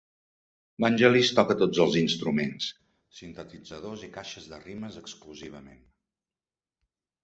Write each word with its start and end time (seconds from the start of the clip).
Vangelis 0.85 1.29
toca 1.39 1.57
tots 1.59 1.83
els 1.85 1.99
instruments: 2.01 2.71
sintetitzadors 3.21 4.09
i 4.11 4.13
caixes 4.19 4.51
de 4.53 4.63
ritmes 4.67 5.03
exclusivament. 5.07 5.91